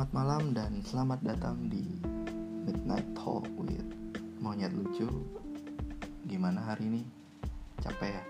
[0.00, 1.84] Selamat malam dan selamat datang di
[2.64, 3.84] Midnight Talk with
[4.40, 5.04] Monyet Lucu.
[6.24, 7.02] Gimana hari ini?
[7.84, 8.24] Capek ya?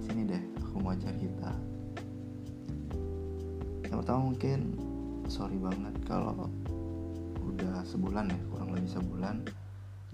[0.00, 1.52] Sini deh, aku mau cerita
[3.84, 4.58] Yang pertama mungkin
[5.28, 6.48] sorry banget kalau
[7.52, 9.36] udah sebulan ya, kurang lebih sebulan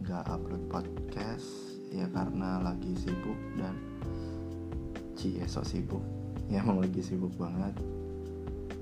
[0.03, 1.47] Gak upload podcast.
[1.95, 3.79] Ya karena lagi sibuk dan
[5.15, 6.03] Cie so sibuk.
[6.51, 7.79] Ya emang lagi sibuk banget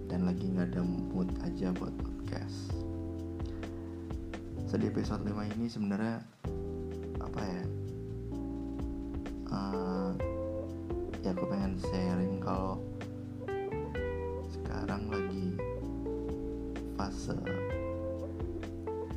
[0.06, 2.74] dan lagi nggak ada mood aja buat podcast.
[4.66, 6.18] So di episode 5 ini sebenarnya
[7.22, 7.62] apa ya?
[9.46, 10.10] Uh,
[11.22, 12.82] ya aku pengen sharing kalau
[14.50, 15.54] sekarang lagi
[16.98, 17.38] fase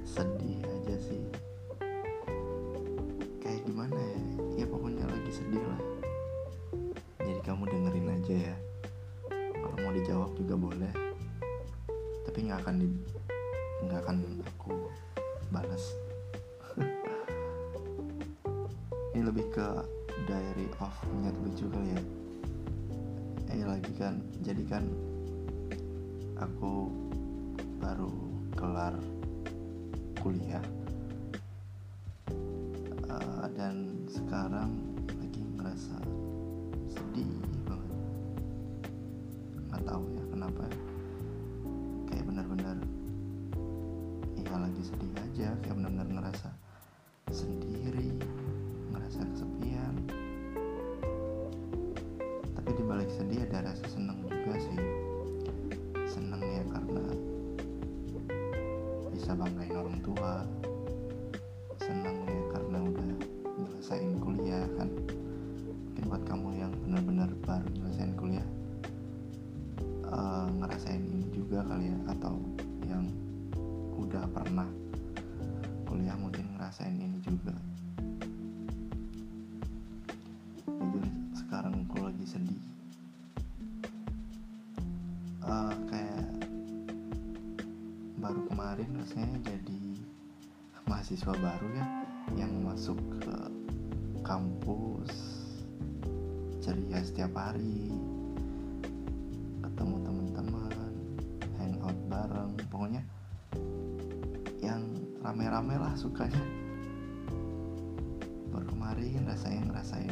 [0.05, 1.48] sedih aja sih.
[10.69, 10.93] Boleh.
[12.29, 12.87] Tapi nggak akan di
[13.89, 14.73] nggak akan aku
[15.49, 15.97] balas.
[19.17, 19.65] Ini lebih ke
[20.29, 22.01] diary of niat lucu kali ya.
[23.49, 24.85] Eh lagi kan jadi kan
[26.37, 26.85] aku
[27.81, 28.13] baru
[28.53, 28.93] kelar
[30.21, 30.61] kuliah.
[33.09, 34.69] Uh, dan sekarang
[35.17, 35.97] lagi ngerasa
[36.93, 37.25] sedih
[37.65, 37.88] banget
[39.79, 40.63] nggak tahu ya kenapa
[42.11, 42.77] kayak benar-benar
[44.35, 46.51] ya lagi sedih aja kayak benar-benar ngerasa
[47.31, 48.11] sendiri
[48.91, 49.95] ngerasa kesepian.
[52.59, 54.79] Tapi dibalik sedih ada rasa seneng juga sih.
[56.11, 57.05] Seneng ya karena
[59.15, 60.43] bisa banggain orang tua.
[61.79, 63.09] Seneng ya karena udah
[63.55, 64.91] nyelesain kuliah kan.
[65.71, 68.43] Mungkin buat kamu yang benar-benar baru nyelesain kuliah
[70.09, 72.35] uh, ngerasain ini juga kali ya atau
[72.85, 73.05] yang
[73.95, 74.69] udah pernah
[75.85, 77.53] kuliah mungkin ngerasain ini juga.
[80.65, 81.05] Jujur
[81.37, 82.61] sekarang aku lagi sedih.
[85.45, 86.29] Uh, kayak
[88.21, 89.81] baru kemarin rasanya jadi
[90.85, 91.85] mahasiswa baru ya
[92.37, 93.35] yang masuk ke
[94.21, 95.09] kampus
[96.61, 97.89] ceria setiap hari
[102.89, 103.05] pokoknya
[104.65, 104.81] yang
[105.21, 106.41] rame-rame lah sukanya.
[108.49, 110.09] Baru kemarin rasanya ngerasain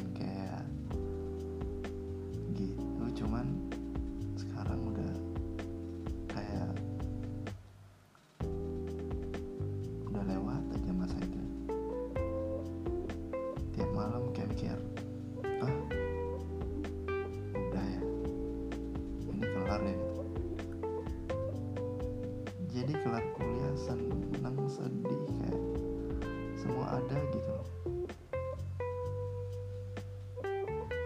[22.88, 25.60] jadi kelar kuliah senang sedih kayak
[26.56, 27.68] semua ada gitu loh.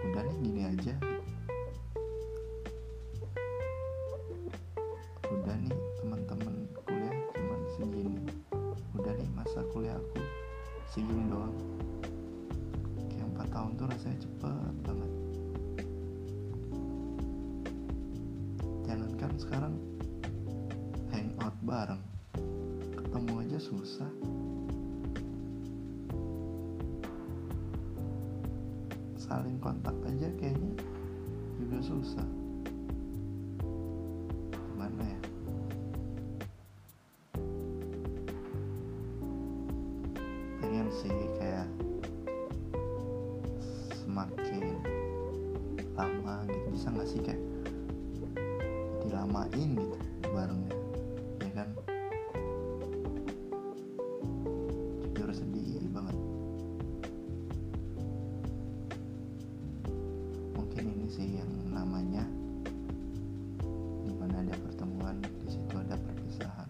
[0.06, 0.94] Udah nih gini aja.
[5.26, 8.30] Udah nih teman-teman kuliah cuman segini.
[8.94, 10.22] Udah nih masa kuliah aku
[10.86, 11.58] segini doang.
[13.10, 15.12] Kayak empat tahun tuh rasanya cepet banget.
[18.86, 19.74] Jangankan sekarang
[21.62, 22.02] bareng.
[22.98, 24.10] Ketemu aja susah.
[29.22, 30.74] Saling kontak aja kayaknya
[31.62, 32.28] juga susah.
[34.50, 35.20] Gimana ya?
[40.66, 41.70] Pengen sih kayak
[44.02, 44.82] semakin
[45.94, 46.68] lama gitu.
[46.74, 47.42] Bisa gak sih kayak
[49.06, 49.98] dilamain gitu
[50.34, 50.81] barengnya
[61.12, 62.24] sih yang namanya.
[64.08, 66.70] Di mana ada pertemuan di situ ada perpisahan.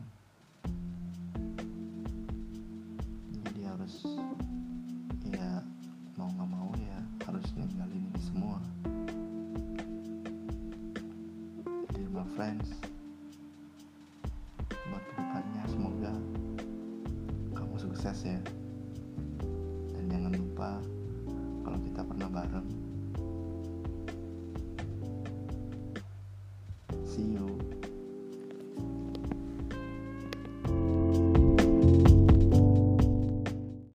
[3.37, 3.95] Jadi harus
[5.29, 5.61] ya
[6.17, 6.97] mau nggak mau ya
[7.29, 8.57] harus ninggalin ini semua.
[11.93, 12.73] Jadi my friends
[14.65, 16.13] buat ke depannya semoga
[17.53, 18.41] kamu sukses ya